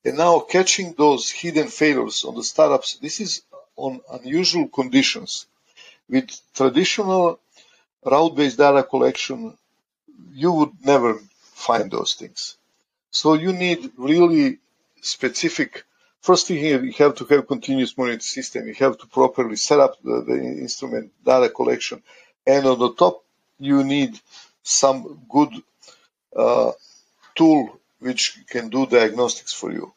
[0.03, 3.41] And now catching those hidden failures on the startups, this is
[3.77, 5.45] on unusual conditions.
[6.09, 7.39] With traditional
[8.03, 9.57] route-based data collection,
[10.33, 11.21] you would never
[11.53, 12.57] find those things.
[13.11, 14.57] So you need really
[15.01, 15.85] specific.
[16.21, 18.67] First thing you have to have continuous monitoring system.
[18.67, 22.03] You have to properly set up the, the instrument data collection,
[22.45, 23.23] and on the top,
[23.57, 24.19] you need
[24.61, 25.49] some good
[26.35, 26.73] uh,
[27.33, 29.93] tool which can do diagnostics for you.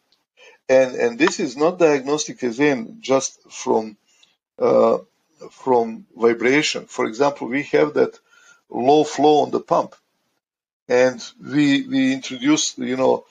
[0.67, 3.99] And and this is not diagnostic again just from
[4.59, 4.99] uh,
[5.51, 6.87] from vibration.
[6.87, 8.19] For example, we have that
[8.71, 9.95] low flow on the pump,
[10.89, 13.27] and we we introduced you know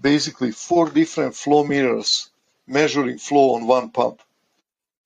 [0.00, 2.30] basically four different flow meters
[2.66, 4.20] measuring flow on one pump.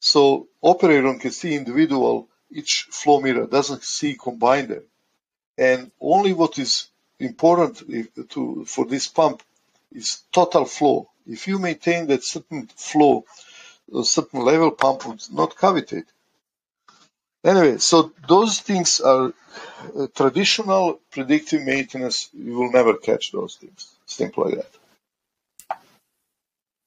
[0.01, 4.83] So operator can see individual each flow meter doesn't see combine them,
[5.57, 7.83] and only what is important
[8.31, 9.43] to for this pump
[9.93, 11.09] is total flow.
[11.27, 13.25] If you maintain that certain flow,
[13.95, 16.07] a certain level pump would not cavitate.
[17.45, 19.33] Anyway, so those things are
[19.99, 22.29] uh, traditional predictive maintenance.
[22.35, 23.95] You will never catch those things.
[24.07, 24.80] Simple like that.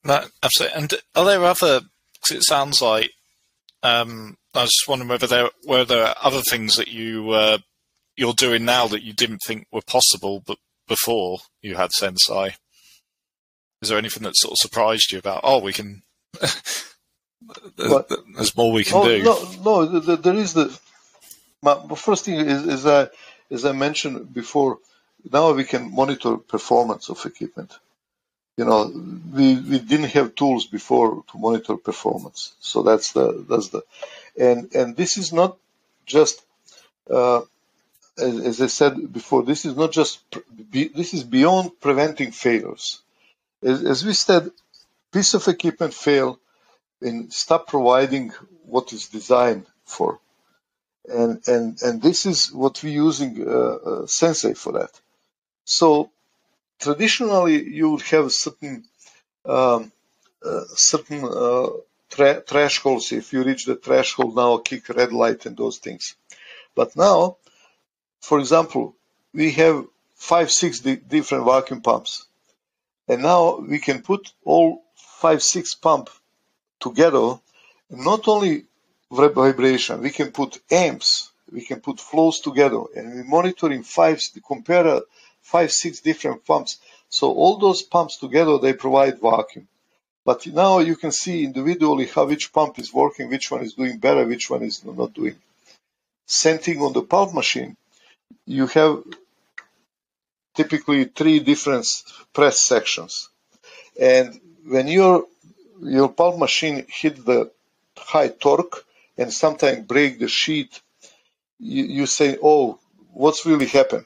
[0.03, 0.77] No, absolutely.
[0.77, 1.81] And are there other?
[2.21, 3.11] Cause it sounds like
[3.83, 7.57] um, I was just wondering whether there were there other things that you uh,
[8.15, 12.55] you're doing now that you didn't think were possible, but before you had Senseye.
[13.81, 15.41] Is there anything that sort of surprised you about?
[15.43, 16.03] Oh, we can.
[17.77, 19.23] there's more we can no, do.
[19.63, 20.79] No, no, there is the.
[21.61, 23.09] My first thing is, is I,
[23.51, 24.79] as I mentioned before,
[25.31, 27.77] now we can monitor performance of equipment.
[28.57, 28.91] You know,
[29.33, 33.81] we, we didn't have tools before to monitor performance, so that's the that's the,
[34.37, 35.57] and and this is not
[36.05, 36.43] just,
[37.09, 37.41] uh,
[38.17, 40.19] as, as I said before, this is not just
[40.71, 42.99] be, this is beyond preventing failures.
[43.63, 44.51] As, as we said,
[45.11, 46.39] piece of equipment fail,
[47.01, 48.33] and stop providing
[48.65, 50.19] what is designed for.
[51.09, 54.91] And, and, and this is what we're using uh, uh, Senseye for that.
[55.65, 56.11] So
[56.79, 58.85] traditionally, you would have certain
[59.45, 59.91] um,
[60.45, 61.69] uh, certain uh,
[62.09, 63.11] tra- thresholds.
[63.11, 66.15] If you reach the threshold now, kick red light and those things.
[66.75, 67.37] But now,
[68.21, 68.95] for example,
[69.33, 72.25] we have five, six di- different vacuum pumps.
[73.07, 76.09] And now we can put all five, six pump
[76.79, 77.39] together.
[77.89, 78.65] Not only
[79.11, 85.01] vibration, we can put amps, we can put flows together, and we monitoring five, compare
[85.43, 86.79] five, six different pumps.
[87.09, 89.67] So all those pumps together, they provide vacuum.
[90.25, 93.97] But now you can see individually how each pump is working, which one is doing
[93.97, 95.35] better, which one is not doing.
[96.25, 97.75] Same thing on the pulp machine.
[98.45, 99.03] You have
[100.55, 101.85] typically three different
[102.33, 103.29] press sections.
[103.99, 105.25] And when your
[105.81, 107.51] your pulp machine hit the
[107.97, 108.85] high torque
[109.17, 110.81] and sometimes break the sheet,
[111.59, 112.79] you, you say, oh,
[113.11, 114.05] what's really happened?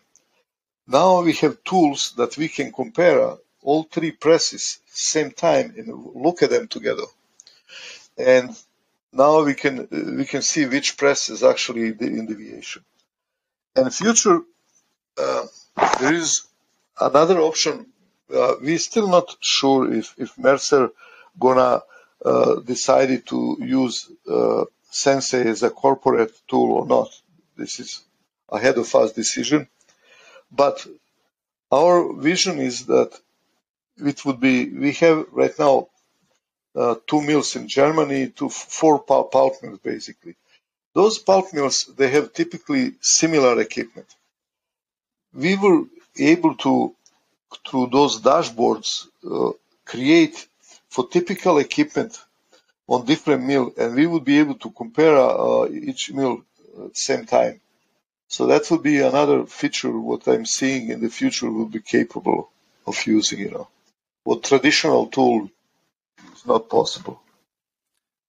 [0.88, 6.41] Now we have tools that we can compare all three presses same time and look
[6.41, 7.04] at them together.
[8.17, 8.56] And
[9.12, 12.84] now we can we can see which press is actually the in deviation.
[13.76, 14.41] And future
[15.17, 15.45] uh,
[16.00, 16.47] there is
[17.00, 17.88] another option.
[18.34, 20.89] Uh, we're still not sure if if Mercer
[21.39, 21.82] gonna
[22.26, 27.10] uh, decided to use uh, Senseye as a corporate tool or not.
[27.56, 28.04] This is
[28.50, 29.67] ahead of us decision.
[30.51, 30.86] But
[31.71, 33.12] our vision is that
[33.97, 35.88] it would be, we have right now
[36.75, 40.36] uh, two mills in Germany, two, four pulp, mills basically.
[40.93, 44.07] Those pulp mills, they have typically similar equipment.
[45.33, 45.83] We were
[46.17, 46.95] able to,
[47.67, 49.51] through those dashboards, uh,
[49.86, 50.47] create
[50.89, 52.19] for typical equipment
[52.88, 56.43] on different mill, and we would be able to compare uh, each mill
[56.86, 57.60] at the same time.
[58.27, 62.51] So that would be another feature what I'm seeing in the future will be capable
[62.85, 63.67] of using, you know
[64.27, 65.49] what traditional tool
[66.35, 67.21] is not possible.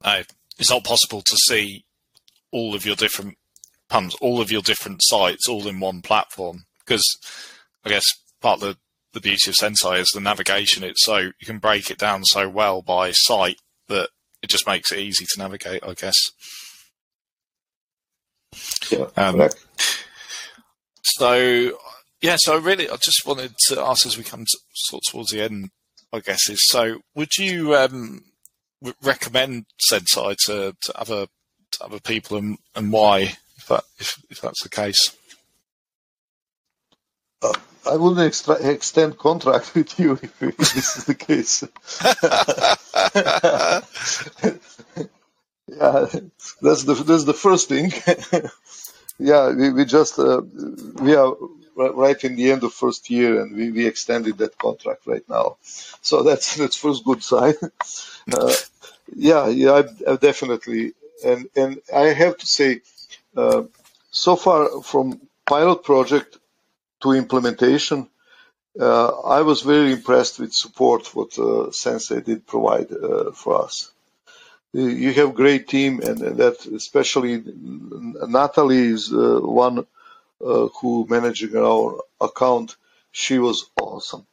[0.04, 0.22] No,
[0.56, 1.84] it's not possible to see
[2.52, 3.36] all of your different
[3.88, 6.66] pumps, all of your different sites, all in one platform.
[6.78, 7.04] Because
[7.84, 8.04] I guess
[8.40, 8.76] part of the,
[9.12, 10.84] the beauty of Senseye is the navigation.
[10.84, 13.58] It's so you can break it down so well by site
[13.88, 15.82] that it just makes it easy to navigate.
[15.84, 16.16] I guess.
[18.90, 19.06] Yeah.
[19.16, 19.48] Um,
[21.02, 21.78] so
[22.20, 25.12] yeah, so I really I just wanted to ask as we come to, sort of
[25.12, 25.70] towards the end
[26.12, 27.00] I guess is so.
[27.14, 28.24] Would you um,
[29.02, 31.26] recommend Senseye to, to other
[31.72, 33.34] to other people, and, and why?
[33.56, 35.14] If that if, if that's the case.
[37.42, 37.52] Uh,
[37.86, 41.62] I wouldn't extra- extend contract with you if, if this is the case.
[45.68, 46.06] yeah,
[46.62, 47.92] that's the that's the first thing.
[49.18, 50.42] yeah, we, we just uh,
[51.00, 51.34] we are
[51.76, 55.56] right in the end of first year, and we, we extended that contract right now.
[56.02, 57.54] So that's that's first good sign.
[58.30, 58.52] Uh,
[59.16, 60.92] yeah, yeah, I, I definitely,
[61.24, 62.82] and and I have to say,
[63.34, 63.62] uh,
[64.10, 66.36] so far from pilot project
[67.00, 68.10] to implementation,
[68.78, 73.90] uh, I was very impressed with support what uh, Senseye did provide uh, for us.
[74.72, 79.86] You have great team, and, that especially Natalie is uh, one
[80.44, 82.76] uh, who managing our account,
[83.10, 84.26] she was awesome.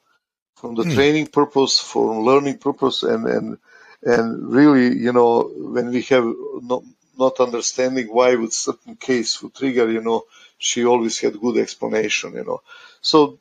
[0.55, 0.93] From the mm.
[0.93, 3.57] training purpose, from learning purpose, and and
[4.03, 6.27] and really, you know, when we have
[6.61, 6.83] not
[7.17, 10.25] not understanding why with certain case would trigger, you know,
[10.57, 12.61] she always had good explanation, you know.
[13.01, 13.39] So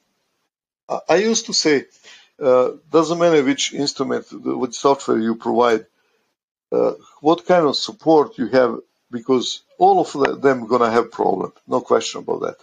[1.09, 1.87] I used to say,
[2.41, 5.87] uh, doesn't matter which instrument, which software you provide,
[7.21, 8.79] what kind of support you have
[9.11, 12.59] because all of them gonna have problems, no question about that.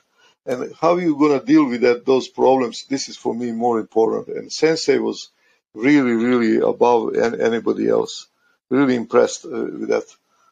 [0.45, 2.86] And how you gonna deal with that those problems?
[2.86, 4.28] This is for me more important.
[4.38, 5.30] And Senseye was
[5.74, 8.28] really, really above anybody else.
[8.69, 10.08] Really impressed uh, with that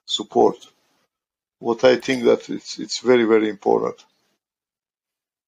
[0.06, 0.58] support.
[1.60, 4.04] What I think that it's it's very very important.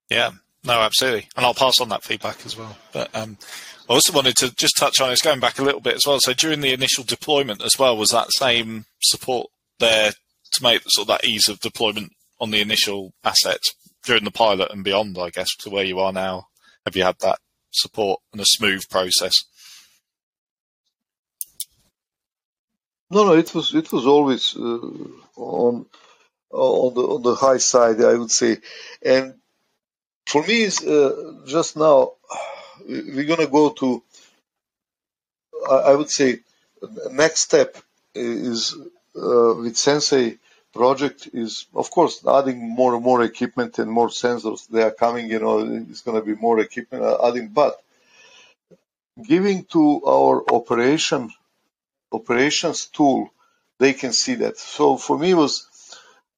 [0.10, 0.32] Yeah,
[0.63, 2.78] no, absolutely, and I'll pass on that feedback as well.
[2.93, 3.38] But um,
[3.89, 6.19] I also wanted to just touch on it's going back a little bit as well.
[6.21, 9.47] So during the initial deployment as well, was that same support
[9.80, 10.12] there
[10.51, 14.72] to make sort of that ease of deployment on the initial assets during the pilot
[14.72, 16.47] and beyond, I guess, to where you are now?
[16.86, 17.39] Have you had that
[17.72, 19.34] support and a smooth process?
[23.09, 24.80] No, no, it was it was always uh,
[25.36, 25.86] on
[26.49, 28.57] on the on the high side, I would say,
[29.03, 29.34] and
[30.28, 32.13] for me, it's uh, just now
[32.88, 34.03] we're gonna go to.
[35.69, 36.39] I would say
[37.11, 37.78] next step
[38.15, 38.74] is
[39.15, 40.38] uh, with Senseye
[40.74, 44.67] project is, of course, adding more and more equipment and more sensors.
[44.67, 45.59] They are coming, you know,
[45.89, 47.82] it's going to be more equipment adding, but
[49.22, 51.30] giving to our operation
[52.11, 53.32] operations tool,
[53.80, 54.57] they can see that.
[54.57, 55.67] So for me, was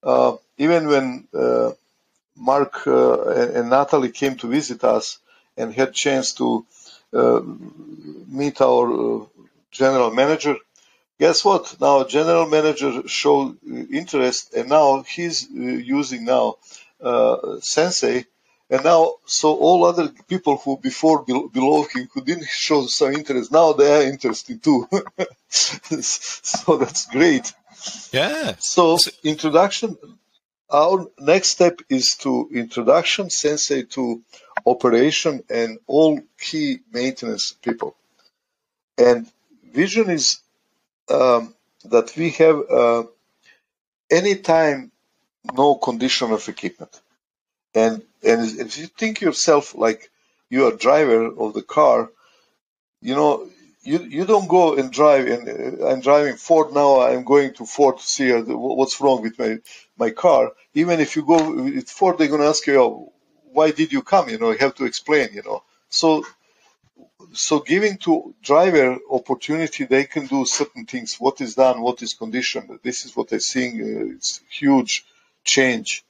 [0.04, 1.72] uh, even when uh,
[2.36, 5.20] Mark uh, and, Natalie came to visit us
[5.56, 6.66] and had chance to
[7.14, 7.42] uh,
[8.28, 9.26] meet our uh,
[9.72, 10.56] general manager.
[11.20, 11.76] Guess what?
[11.80, 13.58] Now general manager showed
[13.92, 16.58] interest, and now he's using now
[17.02, 18.26] Senseye
[18.74, 23.52] and now, so all other people who before below him who didn't show some interest,
[23.52, 24.88] now they are interested too.
[25.50, 27.54] so that's great.
[28.12, 28.56] Yeah.
[28.60, 29.96] So introduction,
[30.74, 34.24] our next step is to introduction Senseye to
[34.66, 37.96] operation and all key maintenance people.
[38.98, 39.28] And
[39.72, 40.40] vision is
[41.10, 41.54] um,
[41.86, 43.04] that we have uh,
[44.10, 44.92] anytime
[45.54, 47.00] no condition of equipment.
[47.76, 50.10] And and if you think yourself like
[50.50, 52.10] you are driver of the car,
[53.02, 53.50] you know,
[53.84, 57.02] you you don't go and drive and uh, I'm driving Ford now.
[57.02, 59.60] I'm going to Ford to see uh, what's wrong with my
[59.98, 60.54] my car.
[60.76, 63.14] Even if you go with Ford, they're going to ask you, oh,
[63.54, 64.30] why did you come?
[64.30, 65.30] You know, you have to explain.
[65.34, 66.26] You know, so
[67.34, 71.16] so giving to driver opportunity, they can do certain things.
[71.18, 72.80] What is done, what is conditioned.
[72.84, 73.82] This is what I'm seeing.
[73.82, 75.06] Uh, it's huge
[75.46, 76.04] change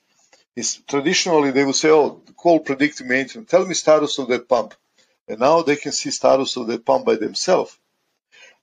[0.56, 4.74] is traditionally they would say, oh, call predictive maintenance, tell me status of that pump.
[5.28, 7.78] And now they can see status of that pump by themselves.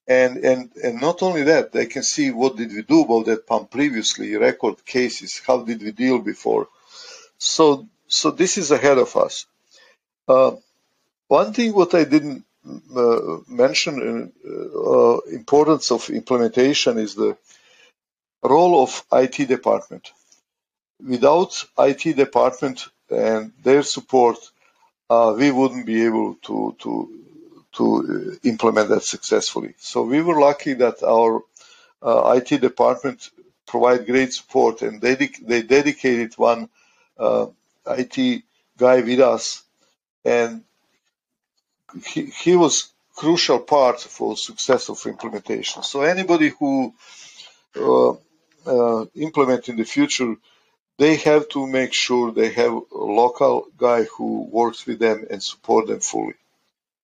[0.07, 3.47] And, and, and not only that, they can see what did we do about that
[3.47, 6.69] pump previously, record cases, how did we deal before.
[7.39, 9.47] So, so this is ahead of us.
[10.27, 10.53] Uh,
[11.29, 12.45] one thing what I didn't
[12.95, 17.37] uh, mention, uh, importance of implementation is the
[18.43, 20.11] role of IT department
[21.07, 24.39] without IT department and their support,
[25.11, 26.93] uh, we wouldn't be able to to
[27.73, 29.75] to uh, implement that successfully.
[29.79, 31.43] So we were lucky that our
[32.03, 33.31] uh, IT department
[33.67, 36.69] provide great support, and they they dedicated one
[37.19, 37.47] uh,
[37.87, 38.45] IT
[38.79, 39.63] guy with us,
[40.25, 40.63] and
[42.07, 45.83] he, he was crucial part for success of implementation.
[45.83, 46.95] So anybody who
[47.77, 48.13] uh,
[48.67, 50.37] uh, implement in the future
[51.01, 55.43] they have to make sure they have a local guy who works with them and
[55.43, 56.35] support them fully.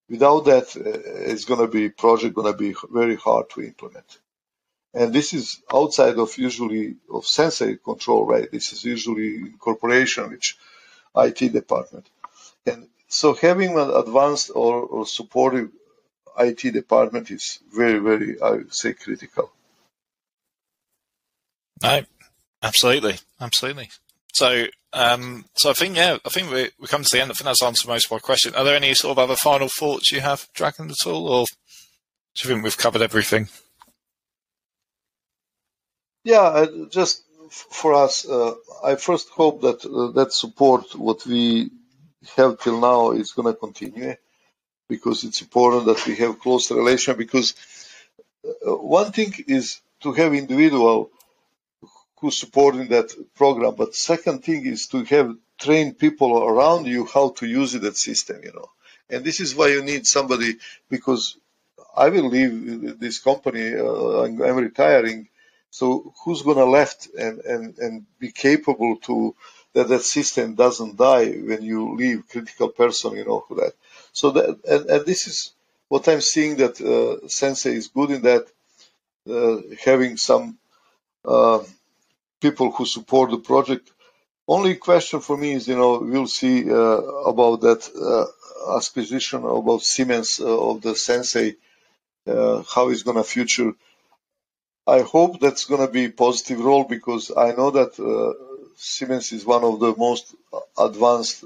[0.07, 4.19] Without that, uh, it's going to be project going to be very hard to implement.
[4.93, 8.49] And this is outside of usually of Senseye control, right?
[8.51, 10.57] This is usually incorporation, which
[11.15, 12.07] IT department.
[12.67, 15.71] And so having an advanced or, or supportive
[16.37, 19.51] IT department is very, very, I would say, critical.
[21.81, 22.05] Right.
[22.61, 23.89] Absolutely, absolutely.
[24.33, 27.31] So, um, so I think yeah, I think we we come to the end.
[27.31, 28.55] I think that's answered most of my question.
[28.55, 32.47] Are there any sort of other final thoughts you have, Dragan, at all, or do
[32.47, 33.47] you think we've covered everything?
[36.23, 38.53] Yeah, uh, just for us, uh,
[38.83, 41.69] I first hope that uh, that support what we
[42.35, 44.15] have till now is going to continue
[44.89, 47.55] because it's important that we have close relation because
[48.45, 51.09] uh, one thing is to have individual
[52.17, 53.75] who's supporting that program.
[53.75, 58.41] But second thing is to have trained people around you how to use that system,
[58.43, 58.69] you know.
[59.09, 60.57] And this is why you need somebody
[60.89, 61.37] because
[61.95, 63.73] I will leave this company.
[63.73, 65.29] Uh, I'm, I'm, retiring.
[65.69, 69.35] So who's gonna left and, and, and be capable to
[69.73, 73.73] that that system doesn't die when you leave critical person, you know, that.
[74.11, 75.53] So that and, and this is
[75.87, 78.47] what I'm seeing that uh, Senseye is good in that
[79.29, 80.57] uh, having some
[81.25, 81.63] uh,
[82.39, 83.91] people who support the project.
[84.47, 89.81] Only question for me is, you know, we'll see uh, about that uh, acquisition about
[89.81, 91.55] Siemens uh, of the Senseye,
[92.25, 93.73] how it's going to future.
[94.85, 97.91] I hope that's going to be positive role because I know that
[98.77, 100.33] Siemens is one of the most
[100.77, 101.43] advanced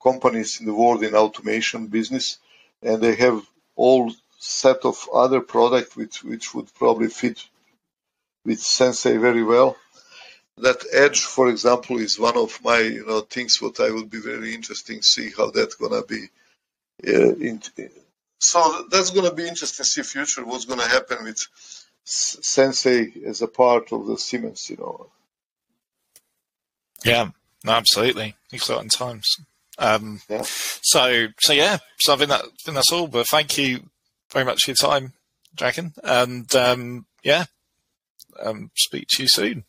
[0.00, 2.38] companies in the world in automation business,
[2.82, 3.44] and they have
[3.74, 7.44] all set of other product which would probably fit
[8.44, 9.76] with Senseye very well
[10.58, 14.20] that edge, for example, is one of my you know things what I would be
[14.20, 16.26] very interesting to see how that's gonna be.
[17.06, 17.60] Uh, in,
[18.38, 21.38] so that's gonna be interesting to see future what's gonna happen with
[22.04, 25.08] Senseye as a part of the Siemens, you know.
[27.04, 27.30] Yeah,
[27.66, 29.26] absolutely, exciting times.
[29.78, 30.42] Um, yeah.
[30.44, 33.08] So, so yeah, so I think that I think that's all.
[33.08, 33.88] But thank you
[34.30, 35.12] very much for your time,
[35.56, 37.46] Dragan, and um, yeah,
[38.40, 39.64] um, speak to you soon.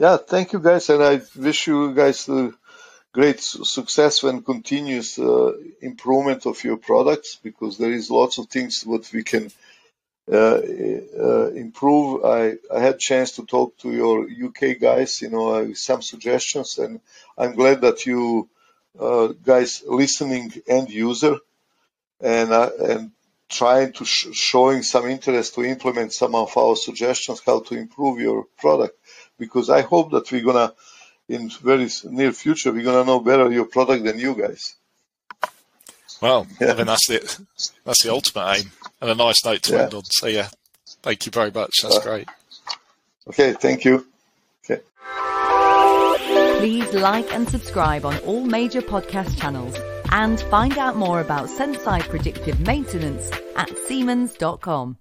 [0.00, 2.26] Yeah, thank you guys, and I wish you guys
[3.12, 8.82] great success and continuous uh, improvement of your products because there is lots of things
[8.86, 9.52] what we can
[10.32, 10.58] uh,
[11.26, 12.24] uh, improve.
[12.24, 16.78] I, I had chance to talk to your UK guys, you know, uh, some suggestions,
[16.78, 17.00] and
[17.36, 18.48] I'm glad that you
[18.98, 21.36] uh, guys listening end user
[22.22, 23.12] and and
[23.50, 28.20] trying to sh- showing some interest to implement some of our suggestions how to improve
[28.20, 28.96] your product
[29.40, 30.72] because I hope that we're gonna
[31.28, 34.76] in very near future we're gonna know better your product than you guys.
[36.20, 36.72] Well, yeah.
[36.72, 37.46] I mean that's the
[37.84, 38.70] that's the ultimate aim
[39.00, 39.82] and a nice note to yeah.
[39.84, 40.04] end on.
[40.04, 40.48] So yeah,
[41.02, 41.80] thank you very much.
[41.82, 42.28] That's uh, great.
[43.28, 44.06] Okay, thank you.
[44.64, 44.82] Okay.
[46.58, 49.76] Please like and subscribe on all major podcast channels
[50.12, 54.98] and find out more about Senseye predictive maintenance at Siemens.com.